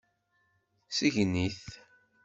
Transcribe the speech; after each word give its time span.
Sgen-it. 0.91 1.65